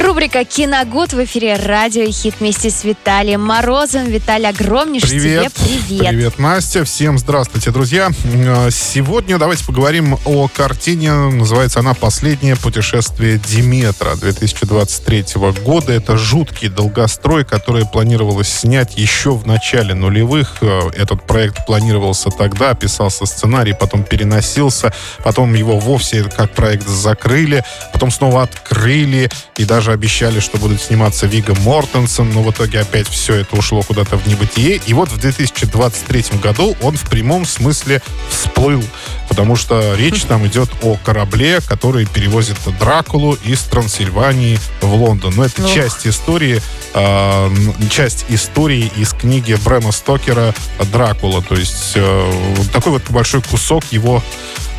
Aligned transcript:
Рубрика 0.00 0.44
«Киногуд» 0.46 1.12
в 1.12 1.22
эфире 1.24 1.56
«Радио 1.56 2.10
Хит» 2.10 2.36
вместе 2.40 2.70
с 2.70 2.84
Виталием 2.84 3.42
Морозом. 3.44 4.06
Виталий, 4.06 4.48
огромнейший 4.48 5.10
Привет. 5.20 5.52
тебе 5.52 5.64
привет. 5.88 6.08
Привет, 6.08 6.38
Настя. 6.38 6.84
Всем 6.84 7.18
здравствуйте, 7.18 7.70
друзья. 7.70 8.08
Э, 8.24 8.70
Сегодня 8.70 9.36
давайте 9.36 9.62
поговорим 9.64 10.18
о 10.24 10.48
картине. 10.48 11.12
Называется 11.12 11.80
она 11.80 11.92
«Последнее 11.92 12.56
путешествие 12.56 13.38
Диметра» 13.38 14.16
2023 14.16 15.24
года. 15.62 15.92
Это 15.92 16.16
жуткий 16.16 16.68
долгострой, 16.68 17.44
который 17.44 17.84
планировалось 17.84 18.48
снять 18.48 18.96
еще 18.96 19.32
в 19.32 19.46
начале 19.46 19.92
нулевых. 19.94 20.56
Э, 20.62 20.80
Этот 20.96 21.26
проект 21.26 21.66
планировался 21.66 22.30
тогда, 22.30 22.72
писался 22.72 23.26
сценарий, 23.26 23.74
потом 23.78 24.04
переносился, 24.04 24.94
потом 25.22 25.52
его 25.52 25.78
вовсе 25.78 26.24
как 26.24 26.52
проект 26.52 26.88
закрыли, 26.88 27.64
потом 27.92 28.10
снова 28.10 28.44
открыли 28.44 29.28
и 29.58 29.64
даже 29.66 29.89
обещали, 29.92 30.40
что 30.40 30.58
будут 30.58 30.80
сниматься 30.80 31.26
Вига 31.26 31.54
Мортенсен, 31.60 32.30
но 32.30 32.42
в 32.42 32.50
итоге 32.50 32.80
опять 32.80 33.08
все 33.08 33.36
это 33.36 33.56
ушло 33.56 33.82
куда-то 33.82 34.16
в 34.16 34.26
небытие. 34.26 34.80
И 34.86 34.94
вот 34.94 35.10
в 35.10 35.18
2023 35.18 36.24
году 36.42 36.76
он 36.80 36.96
в 36.96 37.08
прямом 37.08 37.44
смысле 37.44 38.02
всплыл, 38.30 38.82
потому 39.28 39.56
что 39.56 39.94
речь 39.94 40.22
там 40.22 40.46
идет 40.46 40.70
о 40.82 40.96
корабле, 41.04 41.60
который 41.60 42.06
перевозит 42.06 42.56
Дракулу 42.78 43.34
из 43.44 43.60
Трансильвании 43.62 44.58
в 44.80 44.94
Лондон. 44.94 45.34
Но 45.36 45.44
это 45.44 45.64
Ох. 45.64 45.72
часть 45.72 46.06
истории, 46.06 46.60
э, 46.94 47.50
часть 47.90 48.26
истории 48.28 48.90
из 48.96 49.12
книги 49.12 49.54
Брэма 49.64 49.92
Стокера 49.92 50.54
«Дракула». 50.92 51.42
То 51.42 51.54
есть 51.54 51.92
э, 51.94 52.56
такой 52.72 52.92
вот 52.92 53.02
большой 53.10 53.42
кусок 53.42 53.84
его 53.90 54.22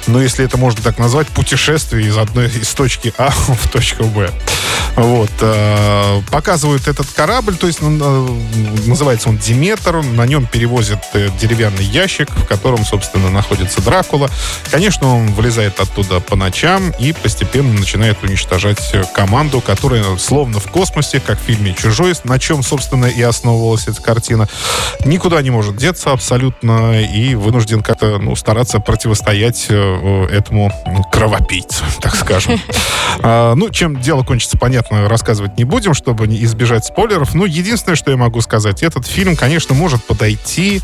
ну, 0.08 0.20
если 0.20 0.46
это 0.46 0.58
можно 0.58 0.82
так 0.82 0.98
назвать, 0.98 1.28
путешествие 1.28 2.07
из 2.07 2.18
одной 2.18 2.48
из 2.48 2.70
точки 2.70 3.13
А 3.18 3.30
в 3.30 3.70
точку 3.70 4.05
Б. 4.05 4.32
Вот. 4.96 5.32
э, 5.40 6.22
Показывают 6.30 6.88
этот 6.88 7.08
корабль, 7.08 7.56
то 7.56 7.68
есть 7.68 7.80
э, 7.82 8.28
называется 8.86 9.30
он 9.30 9.38
Диметр, 9.38 10.04
на 10.04 10.26
нем 10.26 10.46
перевозят 10.46 11.04
э, 11.14 11.30
деревянный 11.40 11.84
ящик, 11.84 12.30
в 12.32 12.46
котором, 12.46 12.84
собственно, 12.86 13.30
находится 13.30 13.82
Дракула. 13.82 14.30
Конечно, 14.70 15.16
он 15.16 15.28
вылезает 15.34 15.80
оттуда 15.80 16.20
по 16.20 16.36
ночам 16.36 16.92
и 17.00 17.14
постепенно 17.14 17.74
начинает 17.74 18.22
уничтожать 18.24 18.92
э, 18.94 19.04
команду, 19.14 19.62
которая 19.62 20.18
словно 20.18 20.60
в 20.60 20.70
космосе, 20.70 21.20
как 21.20 21.40
в 21.40 21.44
фильме 21.44 21.74
«Чужой», 21.74 22.14
на 22.24 22.40
чем, 22.40 22.62
собственно, 22.62 23.06
и 23.06 23.22
основывалась 23.22 23.88
эта 23.88 24.02
картина, 24.02 24.50
никуда 25.06 25.42
не 25.42 25.52
может 25.52 25.78
деться 25.78 26.12
абсолютно 26.12 27.02
и 27.02 27.36
вынужден 27.36 27.82
как-то 27.82 28.18
ну, 28.18 28.36
стараться 28.36 28.80
противостоять 28.80 29.68
этому 29.68 30.72
кровопийцу, 31.12 31.84
так 32.02 32.16
скажем. 32.16 32.60
А, 33.24 33.56
Ну, 33.56 33.70
чем 33.70 34.00
дело 34.02 34.24
кончится, 34.24 34.58
понятно, 34.58 34.80
рассказывать 34.90 35.57
не 35.57 35.63
будем, 35.63 35.93
чтобы 35.93 36.27
не 36.27 36.43
избежать 36.43 36.85
спойлеров. 36.85 37.34
Ну, 37.34 37.46
единственное, 37.46 37.96
что 37.96 38.12
я 38.12 38.18
могу 38.18 38.41
сказать, 38.41 38.84
этот 38.84 39.05
фильм, 39.05 39.35
конечно, 39.35 39.76
может 39.76 40.04
подойти 40.04 40.82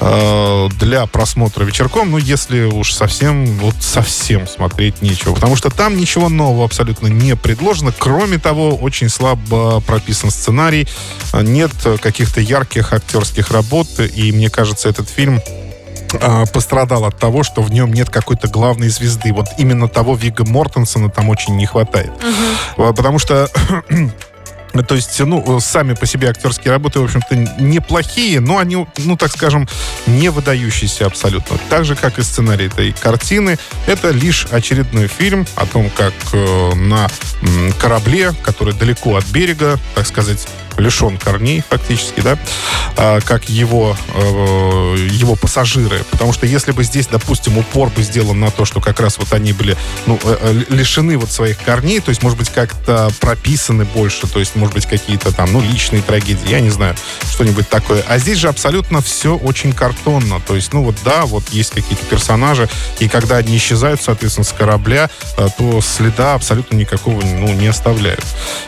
э, 0.00 0.68
для 0.78 1.06
просмотра 1.06 1.64
вечерком, 1.64 2.10
ну, 2.10 2.18
если 2.18 2.64
уж 2.64 2.92
совсем, 2.92 3.46
вот 3.58 3.74
совсем 3.80 4.46
смотреть 4.46 5.02
нечего. 5.02 5.34
Потому 5.34 5.56
что 5.56 5.70
там 5.70 5.96
ничего 5.96 6.28
нового 6.28 6.64
абсолютно 6.64 7.06
не 7.08 7.36
предложено. 7.36 7.92
Кроме 7.96 8.38
того, 8.38 8.76
очень 8.76 9.08
слабо 9.08 9.80
прописан 9.80 10.30
сценарий. 10.30 10.88
Нет 11.32 11.72
каких-то 12.00 12.40
ярких 12.40 12.92
актерских 12.92 13.50
работ. 13.50 13.88
И 13.98 14.32
мне 14.32 14.50
кажется, 14.50 14.88
этот 14.88 15.08
фильм 15.08 15.40
а, 16.20 16.46
пострадал 16.46 17.04
от 17.04 17.18
того, 17.18 17.42
что 17.42 17.62
в 17.62 17.70
нем 17.70 17.92
нет 17.92 18.10
какой-то 18.10 18.48
главной 18.48 18.88
звезды. 18.88 19.32
Вот 19.32 19.48
именно 19.58 19.88
того 19.88 20.14
Вига 20.14 20.44
Мортенсона 20.44 21.10
там 21.10 21.28
очень 21.28 21.56
не 21.56 21.66
хватает. 21.66 22.12
А, 22.76 22.92
Потому 22.92 23.18
что 23.18 23.48
то 24.86 24.94
есть, 24.94 25.20
ну, 25.20 25.60
сами 25.60 25.92
по 25.92 26.06
себе 26.06 26.30
актерские 26.30 26.72
работы, 26.72 27.00
в 27.00 27.04
общем-то, 27.04 27.36
неплохие, 27.62 28.40
но 28.40 28.58
они, 28.58 28.86
ну, 28.96 29.16
так 29.16 29.30
скажем, 29.30 29.68
не 30.06 30.30
выдающиеся 30.30 31.06
абсолютно. 31.06 31.58
Так 31.68 31.84
же, 31.84 31.94
как 31.94 32.18
и 32.18 32.22
сценарий 32.22 32.66
этой 32.66 32.92
картины, 32.92 33.58
это 33.86 34.10
лишь 34.10 34.46
очередной 34.50 35.08
фильм 35.08 35.46
о 35.56 35.66
том, 35.66 35.90
как 35.90 36.14
э, 36.32 36.74
на 36.74 37.08
корабле, 37.78 38.32
который 38.42 38.72
далеко 38.72 39.16
от 39.16 39.26
берега, 39.26 39.78
так 39.94 40.06
сказать, 40.06 40.46
лишен 40.78 41.18
корней 41.18 41.62
фактически, 41.68 42.20
да, 42.20 42.38
а, 42.96 43.20
как 43.20 43.48
его, 43.48 43.96
э, 44.14 44.96
его 45.10 45.36
пассажиры. 45.36 46.04
Потому 46.10 46.32
что 46.32 46.46
если 46.46 46.72
бы 46.72 46.84
здесь, 46.84 47.06
допустим, 47.06 47.58
упор 47.58 47.88
бы 47.90 48.02
сделан 48.02 48.40
на 48.40 48.50
то, 48.50 48.64
что 48.64 48.80
как 48.80 49.00
раз 49.00 49.18
вот 49.18 49.32
они 49.32 49.52
были 49.52 49.76
ну, 50.06 50.18
э, 50.22 50.36
э, 50.40 50.74
лишены 50.74 51.16
вот 51.18 51.30
своих 51.30 51.58
корней, 51.58 52.00
то 52.00 52.10
есть, 52.10 52.22
может 52.22 52.38
быть, 52.38 52.50
как-то 52.50 53.10
прописаны 53.20 53.84
больше, 53.84 54.26
то 54.26 54.38
есть, 54.38 54.56
может 54.56 54.74
быть, 54.74 54.86
какие-то 54.86 55.32
там, 55.32 55.52
ну, 55.52 55.60
личные 55.60 56.02
трагедии, 56.02 56.48
я 56.48 56.60
не 56.60 56.70
знаю, 56.70 56.94
что-нибудь 57.30 57.68
такое. 57.68 58.04
А 58.08 58.18
здесь 58.18 58.38
же 58.38 58.48
абсолютно 58.48 59.00
все 59.02 59.36
очень 59.36 59.72
картонно. 59.72 60.40
То 60.40 60.54
есть, 60.54 60.72
ну 60.72 60.82
вот 60.82 60.96
да, 61.04 61.26
вот 61.26 61.48
есть 61.50 61.70
какие-то 61.70 62.04
персонажи, 62.06 62.68
и 62.98 63.08
когда 63.08 63.36
они 63.36 63.56
исчезают, 63.56 64.02
соответственно, 64.02 64.44
с 64.44 64.52
корабля, 64.52 65.10
э, 65.36 65.48
то 65.56 65.80
следа 65.80 66.34
абсолютно 66.34 66.76
никакого, 66.76 67.22
ну, 67.22 67.52
не 67.52 67.66
оставляют. 67.66 68.24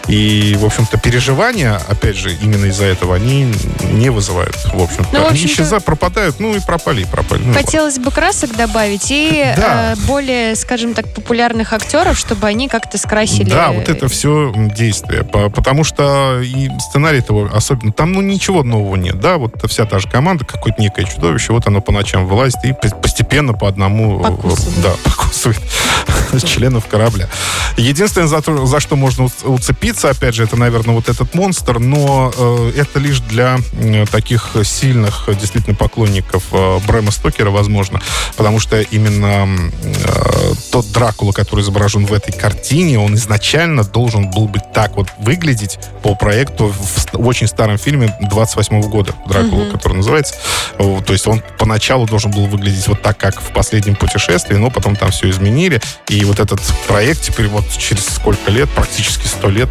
И, 0.09 0.57
в 0.59 0.65
общем-то, 0.65 0.99
переживания, 0.99 1.81
опять 1.89 2.04
же, 2.13 2.35
именно 2.43 2.67
из-за 2.67 2.85
этого, 2.85 3.15
они 3.17 3.53
не 3.93 4.11
вызывают, 4.11 4.57
в 4.73 4.83
общем-то. 4.83 5.09
Ну, 5.13 5.19
в 5.21 5.23
они 5.23 5.31
общем-то- 5.31 5.53
исчезают, 5.55 5.85
пропадают, 5.85 6.41
ну 6.41 6.55
и 6.55 6.61
пропали, 6.61 7.03
и 7.03 7.05
пропали. 7.05 7.41
Ну, 7.41 7.45
и 7.47 7.49
ладно. 7.55 7.63
Хотелось 7.65 7.99
бы 7.99 8.11
красок 8.11 8.57
добавить 8.57 9.07
и 9.11 9.45
Да. 9.57 9.93
э, 9.93 9.97
более, 10.07 10.57
скажем 10.57 10.95
так, 10.95 11.13
популярных 11.15 11.73
актеров, 11.73 12.19
чтобы 12.19 12.47
они 12.47 12.69
как-то 12.69 12.99
скрасили. 12.99 13.49
Да, 13.51 13.71
вот 13.73 13.89
это 13.89 14.09
все 14.09 14.53
действие. 14.55 15.25
По- 15.25 15.49
Потому 15.51 15.85
что 15.85 16.41
и 16.43 16.69
сценарий 16.81 17.21
того 17.21 17.49
особенно... 17.53 17.93
Там, 17.93 18.13
ну, 18.13 18.21
ничего 18.21 18.63
нового 18.63 18.97
нет. 18.97 19.21
Да, 19.21 19.37
вот 19.37 19.53
вся 19.71 19.85
та 19.87 19.99
же 19.99 20.09
команда, 20.09 20.45
какое-то 20.45 20.81
некое 20.83 21.05
чудовище, 21.05 21.53
вот 21.53 21.67
оно 21.67 21.81
по 21.81 21.93
ночам 21.93 22.27
вылазит 22.27 22.65
и 22.65 22.73
по- 22.73 22.95
постепенно 22.97 23.53
по 23.55 23.69
одному... 23.69 24.21
э, 24.21 24.25
Покусывает. 24.25 24.83
Да, 24.83 24.91
покусывает 25.05 25.61
членов 26.45 26.87
корабля. 26.87 27.29
Единственное, 27.77 28.27
за, 28.27 28.41
то- 28.43 28.67
за 28.67 28.81
что 28.81 28.97
можно 28.97 29.25
уц- 29.25 29.45
уцепиться, 29.45 30.11
опять 30.11 30.35
же, 30.35 30.45
это, 30.45 30.57
наверное, 30.57 30.95
вот 30.95 31.09
этот 31.09 31.35
монстр, 31.35 31.79
но 31.79 32.33
э, 32.37 32.73
это 32.77 32.99
лишь 32.99 33.21
для 33.21 33.59
э, 33.73 34.05
таких 34.11 34.57
сильных, 34.65 35.29
действительно, 35.41 35.75
поклонников 35.77 36.45
э, 36.53 36.79
Брэма 36.87 37.11
Стокера, 37.11 37.51
возможно, 37.51 38.01
потому 38.37 38.61
что 38.61 38.81
именно 38.81 39.71
э, 39.83 40.44
тот 40.75 40.91
Дракула, 40.91 41.31
который 41.31 41.61
изображен 41.61 42.05
в 42.05 42.13
этой 42.13 42.33
картине, 42.33 42.99
он 42.99 43.15
изначально 43.15 43.85
должен 43.85 44.29
был 44.29 44.49
быть 44.49 44.73
так 44.73 44.97
вот 44.97 45.07
выглядеть 45.19 45.79
по 46.03 46.17
проекту 46.17 46.67
в, 46.67 47.15
очень 47.15 47.47
старом 47.47 47.79
фильме 47.79 48.13
28 48.21 48.81
года 48.83 49.15
Дракула, 49.29 49.71
который 49.71 49.99
называется. 49.99 50.35
То 50.77 51.13
есть 51.13 51.29
он 51.29 51.45
поначалу 51.61 52.07
должен 52.07 52.33
был 52.33 52.47
выглядеть 52.47 52.89
вот 52.89 53.01
так, 53.03 53.17
как 53.17 53.41
в 53.41 53.53
последнем 53.53 53.95
путешествии, 53.95 54.57
но 54.57 54.69
потом 54.69 54.97
там 54.97 55.13
все 55.13 55.31
изменили. 55.31 55.81
И 56.09 56.25
вот 56.25 56.41
этот 56.41 56.61
проект 56.89 57.23
теперь 57.23 57.47
вот 57.47 57.65
через 57.79 58.05
сколько 58.07 58.51
лет, 58.51 58.69
практически 58.71 59.29
100 59.29 59.51
лет, 59.51 59.69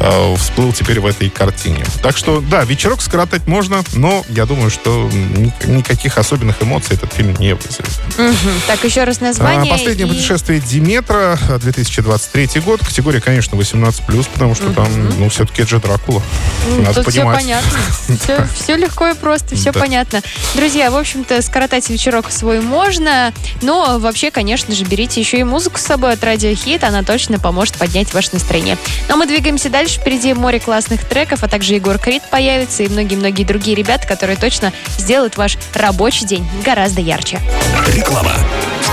э, 0.00 0.34
всплыл 0.36 0.74
теперь 0.74 1.00
в 1.00 1.06
этой 1.06 1.30
картине. 1.30 1.82
Так 2.02 2.14
что, 2.14 2.42
да, 2.42 2.62
вечерок 2.64 3.00
скоротать 3.00 3.46
можно, 3.46 3.82
но 3.94 4.22
я 4.28 4.44
думаю, 4.44 4.70
что 4.70 5.08
ни- 5.10 5.50
никаких 5.66 6.18
особенных 6.18 6.62
эмоций 6.62 6.96
этот 6.96 7.10
фильм 7.14 7.34
не 7.38 7.54
вызовет. 7.54 7.88
Мгм. 8.18 8.36
Так, 8.66 8.84
еще 8.84 9.04
раз 9.04 9.20
название. 9.20 9.72
А, 9.72 9.76
Последнее 9.78 10.06
и- 10.06 10.10
путешествие 10.10 10.41
Диметра, 10.50 11.38
э, 11.48 11.58
2023 11.58 12.60
год. 12.60 12.80
Категория, 12.82 13.20
конечно, 13.20 13.56
18+, 13.56 14.28
потому 14.32 14.54
что 14.54 14.72
там, 14.72 14.86
ну, 15.18 15.28
все-таки 15.28 15.62
это 15.62 15.70
же 15.70 15.78
Дракула. 15.80 16.22
М, 16.68 16.82
Надо 16.82 17.02
Тут 17.02 17.12
все 17.12 17.20
понимать. 17.22 17.38
понятно. 17.40 17.78
Все, 18.22 18.46
все 18.62 18.76
легко 18.76 19.08
и 19.08 19.14
просто, 19.14 19.56
все 19.56 19.72
Да. 19.72 19.80
понятно. 19.80 20.22
Друзья, 20.54 20.90
в 20.90 20.96
общем-то, 20.96 21.40
скоротать 21.42 21.88
вечерок 21.90 22.30
свой 22.30 22.60
можно, 22.60 23.32
но 23.62 23.98
вообще, 23.98 24.30
конечно 24.30 24.74
же, 24.74 24.84
берите 24.84 25.20
еще 25.20 25.38
и 25.38 25.44
музыку 25.44 25.78
с 25.78 25.82
собой 25.82 26.12
от 26.12 26.22
Радио 26.24 26.54
Хит, 26.54 26.84
она 26.84 27.02
точно 27.02 27.38
поможет 27.38 27.74
поднять 27.78 28.12
ваше 28.14 28.30
настроение. 28.32 28.76
Но 29.08 29.16
мы 29.16 29.26
двигаемся 29.26 29.70
дальше, 29.70 30.00
впереди 30.00 30.34
море 30.34 30.60
классных 30.60 31.04
треков, 31.04 31.42
а 31.42 31.48
также 31.48 31.74
Егор 31.74 31.98
Крид 31.98 32.22
появится 32.30 32.82
и 32.82 32.88
многие-многие 32.88 33.44
другие 33.44 33.76
ребята, 33.76 34.06
которые 34.06 34.36
точно 34.36 34.72
сделают 34.98 35.36
ваш 35.36 35.56
рабочий 35.74 36.26
день 36.26 36.46
гораздо 36.64 37.00
ярче. 37.00 37.40
Реклама. 37.88 38.32